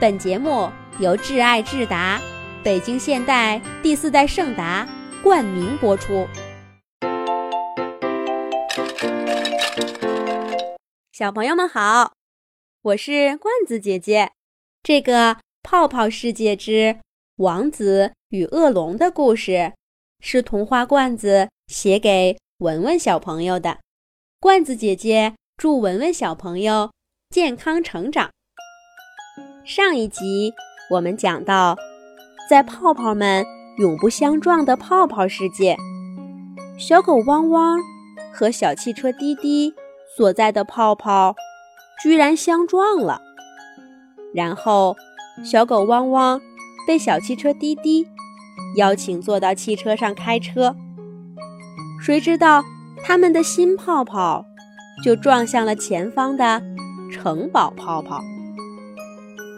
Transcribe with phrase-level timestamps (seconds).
[0.00, 2.18] 本节目由挚爱智达、
[2.64, 4.88] 北京现代第四代圣达
[5.22, 6.26] 冠名播出。
[11.12, 12.14] 小朋友们好，
[12.80, 14.30] 我是罐子姐姐。
[14.82, 16.96] 这个《泡泡世界之
[17.36, 19.74] 王子与恶龙》的故事
[20.20, 23.78] 是童话罐子写给文文小朋友的。
[24.40, 26.90] 罐子姐姐祝文文小朋友
[27.28, 28.30] 健康成长。
[29.64, 30.54] 上一集
[30.90, 31.76] 我们讲到，
[32.48, 33.44] 在泡泡们
[33.78, 35.76] 永不相撞的泡泡世界，
[36.78, 37.78] 小狗汪汪
[38.32, 39.74] 和小汽车滴滴
[40.16, 41.34] 所在的泡泡
[42.02, 43.20] 居然相撞了。
[44.34, 44.96] 然后，
[45.44, 46.40] 小狗汪汪
[46.86, 48.08] 被小汽车滴滴
[48.76, 50.74] 邀请坐到汽车上开车。
[52.00, 52.64] 谁知道
[53.02, 54.46] 他们的新泡泡
[55.04, 56.62] 就撞向了前方的
[57.12, 58.22] 城堡泡泡。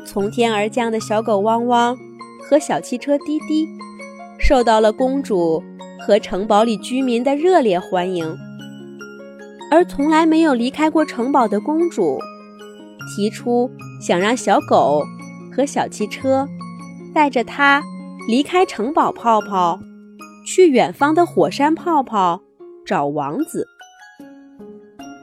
[0.05, 1.97] 从天而降的小狗汪汪
[2.49, 3.67] 和小汽车滴滴，
[4.39, 5.63] 受到了公主
[6.01, 8.37] 和城堡里居民的热烈欢迎。
[9.71, 12.19] 而从来没有离开过城堡的公主，
[13.17, 15.03] 提出想让小狗
[15.51, 16.47] 和小汽车
[17.15, 17.83] 带着她
[18.29, 19.79] 离开城堡泡泡，
[20.47, 22.43] 去远方的火山泡泡
[22.85, 23.67] 找王子。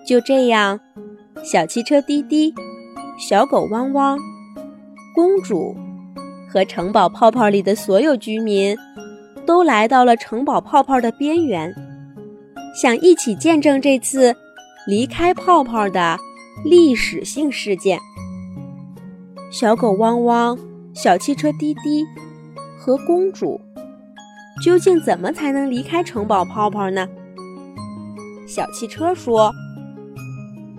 [0.07, 0.79] 就这样，
[1.43, 2.51] 小汽车滴滴，
[3.19, 4.17] 小狗汪汪。
[5.19, 5.75] 公主
[6.49, 8.73] 和城堡泡泡里的所有居民
[9.45, 11.75] 都来到了城堡泡泡的边缘，
[12.73, 14.33] 想一起见证这次
[14.87, 16.17] 离开泡泡的
[16.63, 17.99] 历史性事件。
[19.51, 20.57] 小狗汪汪、
[20.93, 22.05] 小汽车滴滴
[22.79, 23.59] 和公主
[24.63, 27.05] 究竟怎么才能离开城堡泡泡呢？
[28.47, 29.51] 小汽车说：“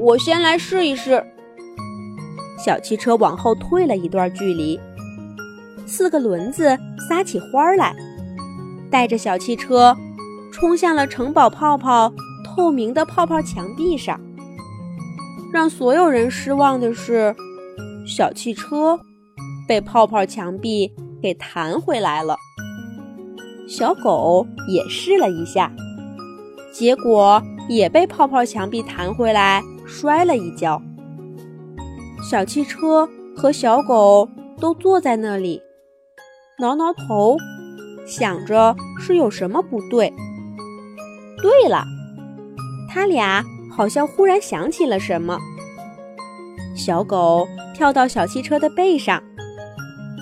[0.01, 1.23] 我先来试一试。”
[2.63, 4.79] 小汽车往后退了一段距离，
[5.87, 6.77] 四个轮子
[7.09, 7.95] 撒起欢来，
[8.91, 9.97] 带着小汽车
[10.53, 12.13] 冲向了城堡泡泡
[12.45, 14.21] 透明的泡泡墙壁上。
[15.53, 17.35] 让所有人失望的是，
[18.07, 19.01] 小汽车
[19.67, 20.93] 被泡泡墙壁
[21.23, 22.37] 给弹回来了。
[23.67, 25.73] 小狗也试了一下，
[26.73, 30.81] 结果也被泡泡墙壁弹回来，摔了一跤。
[32.23, 35.61] 小汽车和小狗都坐在那里，
[36.59, 37.37] 挠挠头，
[38.07, 40.13] 想着是有什么不对。
[41.43, 41.85] 对了，
[42.91, 43.43] 他俩
[43.75, 45.39] 好像忽然想起了什么。
[46.77, 49.23] 小狗跳到小汽车的背上，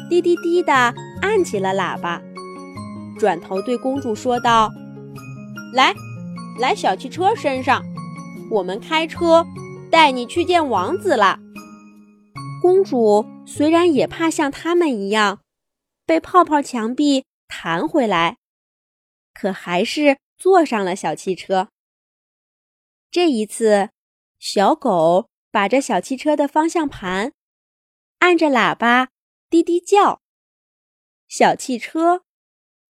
[0.09, 0.73] 滴滴滴的
[1.21, 2.23] 按起了喇叭，
[3.19, 4.71] 转头对公主说道
[5.75, 5.93] ：“来，
[6.61, 7.83] 来小汽车身上，
[8.51, 9.45] 我们开车
[9.91, 11.41] 带你去见王子啦。”
[12.61, 15.43] 公主虽然也怕像他们一样
[16.05, 18.39] 被泡泡墙壁弹回来，
[19.33, 21.69] 可还是坐上了小汽车。
[23.11, 23.91] 这一次，
[24.39, 27.33] 小狗把着小汽车的方向盘，
[28.19, 29.09] 按着喇叭
[29.49, 30.21] 滴滴叫，
[31.27, 32.23] 小汽车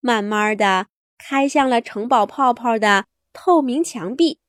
[0.00, 4.40] 慢慢的开向了城堡泡泡的透明墙壁。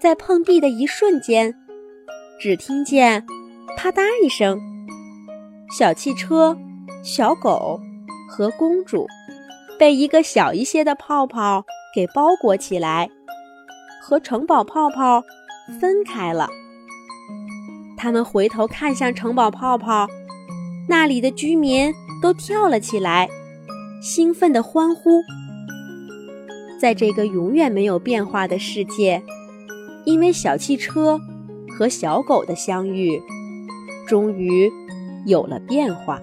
[0.00, 1.54] 在碰壁的一瞬间，
[2.38, 3.26] 只听见。
[3.76, 4.60] 啪嗒一声，
[5.76, 6.56] 小汽车、
[7.02, 7.80] 小狗
[8.28, 9.06] 和公主
[9.78, 11.64] 被一个小一些的泡泡
[11.94, 13.10] 给包裹起来，
[14.02, 15.22] 和城堡泡泡
[15.80, 16.48] 分开了。
[17.96, 20.06] 他们回头看向城堡泡泡，
[20.88, 21.92] 那里的居民
[22.22, 23.28] 都跳了起来，
[24.00, 25.20] 兴奋地欢呼。
[26.80, 29.22] 在这个永远没有变化的世界，
[30.04, 31.20] 因为小汽车
[31.76, 33.20] 和小狗的相遇。
[34.06, 34.70] 终于
[35.26, 36.20] 有了变化。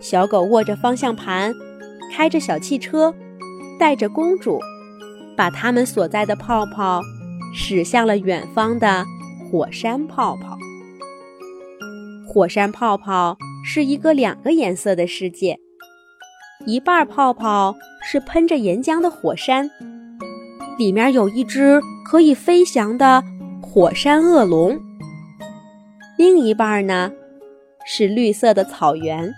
[0.00, 1.52] 小狗握着方向盘，
[2.12, 3.14] 开着小汽车，
[3.78, 4.60] 带着公主，
[5.36, 7.00] 把他们所在的泡泡
[7.54, 9.04] 驶向了远方的
[9.50, 10.56] 火山泡泡。
[12.26, 15.58] 火山泡泡是一个两个颜色的世界，
[16.66, 19.68] 一半泡泡是喷着岩浆的火山，
[20.78, 23.24] 里面有一只可以飞翔的
[23.62, 24.78] 火山恶龙。
[26.16, 27.12] 另一半呢，
[27.84, 29.32] 是绿色的草原。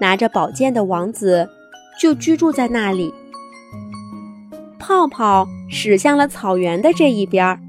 [0.00, 1.48] 拿着宝剑的王子
[2.00, 3.12] 就居住在那里。
[4.78, 7.60] 泡泡驶向了草原的这一边，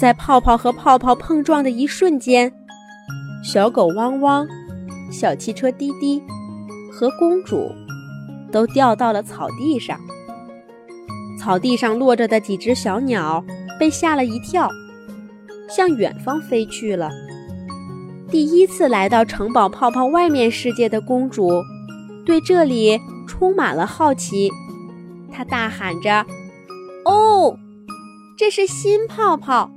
[0.00, 2.50] 在泡泡和泡泡碰撞的一瞬间，
[3.44, 4.46] 小狗汪汪、
[5.10, 6.22] 小汽车滴滴
[6.90, 7.70] 和公主
[8.50, 10.00] 都掉到了草地上。
[11.38, 13.44] 草地上落着的几只小鸟
[13.78, 14.70] 被吓了一跳。
[15.68, 17.10] 向远方飞去了。
[18.30, 21.62] 第一次来到城堡泡泡外面世界的公主，
[22.24, 24.50] 对这里充满了好奇。
[25.30, 26.24] 她大喊着
[27.04, 27.56] ：“哦，
[28.36, 29.70] 这是新泡泡，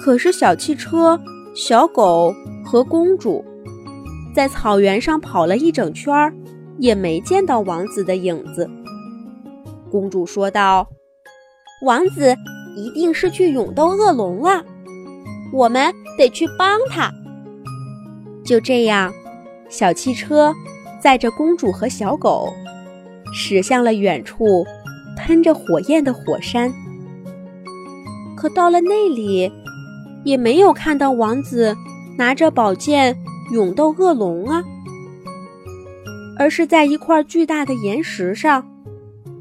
[0.04, 1.20] 可是小汽车、
[1.54, 2.34] 小狗
[2.66, 3.46] 和公主
[4.34, 6.34] 在草原上跑了一整圈儿，
[6.80, 8.70] 也没见到王子的影子。
[9.92, 10.88] 公主说道
[11.82, 12.36] ：“王子
[12.76, 14.64] 一定是去勇斗恶龙了，
[15.52, 17.12] 我们得去帮他。”
[18.46, 19.12] 就这样，
[19.70, 20.54] 小汽车
[21.00, 22.54] 载着公主和小狗，
[23.34, 24.66] 驶向了远处
[25.18, 26.74] 喷着火焰的火山。
[28.36, 29.52] 可到了那里，
[30.24, 31.76] 也没有看到王子
[32.18, 33.16] 拿着宝剑
[33.54, 34.64] 勇斗恶龙啊，
[36.40, 38.68] 而是在一块巨大的岩石上。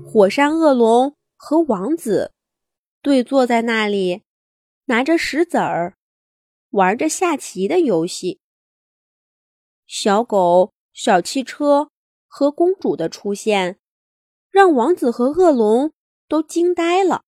[0.04, 2.34] 火山恶龙和王子
[3.00, 4.24] 对坐在那里，
[4.84, 5.96] 拿着石子儿，
[6.68, 8.40] 玩着下棋的游戏。
[9.86, 11.90] 小狗、小汽车
[12.28, 13.80] 和公主的出现，
[14.50, 15.94] 让王子和恶龙
[16.28, 17.24] 都惊呆了。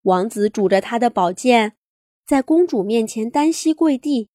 [0.00, 1.76] 王子拄着他的宝剑，
[2.24, 4.30] 在公主面前单膝跪地，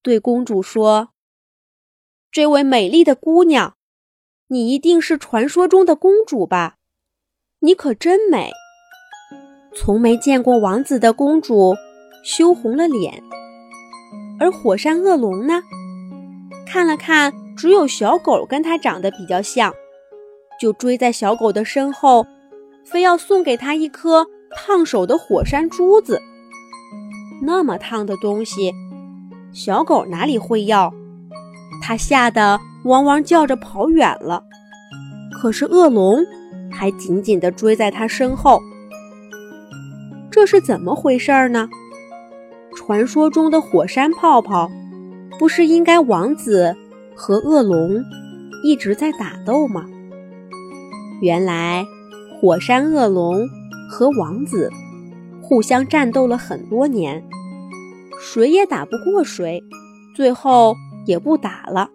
[0.00, 1.12] 对公主说
[2.32, 3.76] ：“这位美丽的姑娘。”
[4.48, 6.78] 你一定是传说中的公主吧？
[7.64, 8.50] 你可真美！
[9.74, 11.74] 从没见过王子的公主
[12.22, 13.22] 羞红了脸，
[14.38, 15.62] 而火山恶龙呢？
[16.66, 19.72] 看了看，只有小狗跟它长得比较像，
[20.60, 22.26] 就追在小狗的身后，
[22.84, 26.20] 非要送给它一颗烫手的火山珠子。
[27.40, 28.74] 那么烫的东西，
[29.54, 30.92] 小狗哪里会要？
[31.80, 32.60] 它吓得。
[32.84, 34.42] 汪汪叫着跑远了，
[35.40, 36.22] 可是恶龙
[36.74, 38.60] 还紧紧地追在他身后。
[40.30, 41.68] 这是怎么回事呢？
[42.76, 44.68] 传说中的火山泡泡，
[45.38, 46.76] 不是应该王子
[47.14, 48.02] 和恶龙
[48.64, 49.86] 一直在打斗吗？
[51.22, 51.86] 原来，
[52.40, 53.48] 火山恶龙
[53.88, 54.68] 和王子
[55.40, 57.22] 互相战斗了很多年，
[58.20, 59.62] 谁也打不过谁，
[60.16, 60.74] 最后
[61.06, 61.88] 也不打了。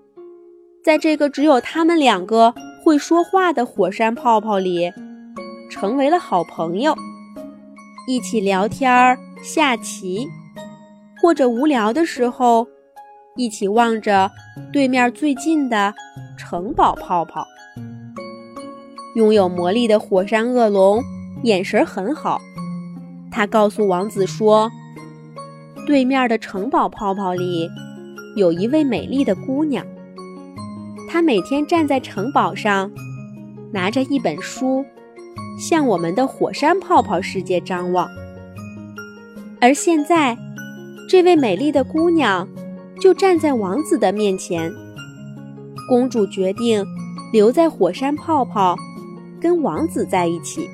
[0.82, 2.54] 在这个只有他们两个
[2.90, 4.92] 会说话的火山泡泡里，
[5.70, 6.98] 成为了好朋友，
[8.08, 10.28] 一起聊天、下棋，
[11.22, 12.68] 或者无聊的时候，
[13.36, 14.32] 一起望着
[14.74, 15.94] 对面最近的
[16.36, 17.46] 城堡泡泡。
[19.16, 21.00] 拥有魔力的火山恶龙
[21.44, 22.42] 眼神很好，
[23.32, 24.68] 他告诉王子说
[25.86, 27.70] ：“对面的城堡泡泡里
[28.36, 29.86] 有一位美丽的姑娘。”
[31.12, 32.92] 他每天站在城堡上，
[33.74, 34.86] 拿着一本书，
[35.60, 38.08] 向我们的火山泡泡世界张望。
[39.60, 40.38] 而现在，
[41.10, 42.48] 这位美丽的姑娘
[43.02, 44.72] 就站在王子的面前。
[45.90, 46.86] 公主决定
[47.34, 48.76] 留在火山泡泡，
[49.42, 50.70] 跟王子在一起。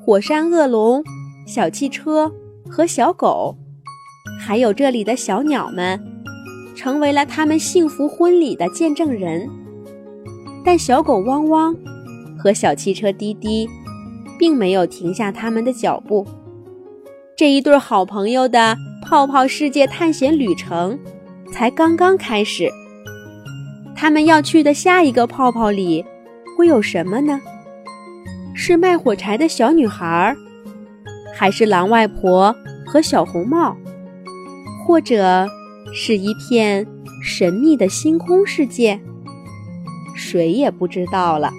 [0.00, 1.02] 火山恶龙、
[1.44, 2.32] 小汽车
[2.70, 3.56] 和小狗，
[4.38, 6.07] 还有这里的小鸟们。
[6.78, 9.50] 成为了他们幸福婚礼的见证人，
[10.64, 11.74] 但小狗汪汪
[12.38, 13.68] 和小汽车滴滴
[14.38, 16.24] 并没有停下他们的脚步。
[17.36, 20.96] 这一对好朋友的泡泡世界探险旅程
[21.50, 22.70] 才刚刚开始。
[23.96, 26.04] 他们要去的下一个泡泡里
[26.56, 27.40] 会有什么呢？
[28.54, 30.32] 是卖火柴的小女孩，
[31.34, 32.54] 还是狼外婆
[32.86, 33.76] 和小红帽，
[34.86, 35.48] 或者？
[35.92, 36.86] 是一片
[37.22, 39.00] 神秘的星空世界，
[40.14, 41.50] 谁也不知道了。